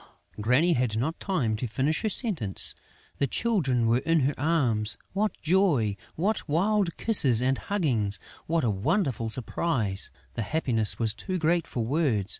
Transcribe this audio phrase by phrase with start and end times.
[0.39, 2.73] Granny had not time to finish her sentence.
[3.19, 4.97] The Children were in her arms!...
[5.13, 5.95] What joy!
[6.15, 8.17] What wild kisses and huggings!
[8.47, 10.09] What a wonderful surprise!
[10.33, 12.29] The happiness was too great for words.